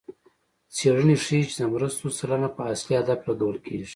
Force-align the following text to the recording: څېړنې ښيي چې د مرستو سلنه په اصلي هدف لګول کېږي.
څېړنې 0.75 1.15
ښيي 1.23 1.41
چې 1.49 1.55
د 1.59 1.63
مرستو 1.73 2.05
سلنه 2.19 2.49
په 2.55 2.61
اصلي 2.73 2.93
هدف 3.01 3.19
لګول 3.29 3.57
کېږي. 3.65 3.87